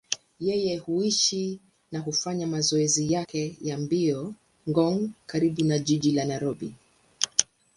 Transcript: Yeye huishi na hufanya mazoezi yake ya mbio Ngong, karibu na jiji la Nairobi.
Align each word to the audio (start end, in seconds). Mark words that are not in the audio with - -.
Yeye 0.39 0.77
huishi 0.77 1.59
na 1.91 1.99
hufanya 1.99 2.47
mazoezi 2.47 3.13
yake 3.13 3.57
ya 3.61 3.77
mbio 3.77 4.33
Ngong, 4.69 5.09
karibu 5.25 5.63
na 5.63 5.79
jiji 5.79 6.11
la 6.11 6.25
Nairobi. 6.25 6.73